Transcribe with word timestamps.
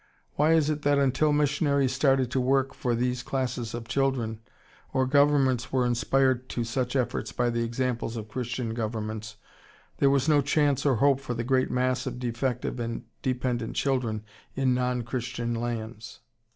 Why 0.33 0.53
is 0.53 0.71
it 0.71 0.81
that 0.81 0.97
until 0.97 1.31
missionaries 1.31 1.93
started 1.93 2.31
to 2.31 2.41
work 2.41 2.73
for 2.73 2.95
these 2.95 3.21
classes 3.21 3.75
of 3.75 3.87
children, 3.87 4.39
or 4.93 5.05
governments 5.05 5.71
were 5.71 5.85
inspired 5.85 6.49
to 6.49 6.63
such 6.63 6.95
efforts 6.95 7.31
by 7.31 7.51
the 7.51 7.63
examples 7.63 8.17
of 8.17 8.27
Christian 8.27 8.73
governments, 8.73 9.35
there 9.99 10.09
was 10.09 10.27
no 10.27 10.41
chance 10.41 10.87
or 10.87 10.95
hope 10.95 11.19
for 11.19 11.35
the 11.35 11.43
great 11.43 11.69
mass 11.69 12.07
of 12.07 12.17
defective 12.17 12.79
and 12.79 13.03
dependent 13.21 13.75
children 13.75 14.23
in 14.55 14.73
non 14.73 15.03
Christian 15.03 15.53
lands? 15.53 16.21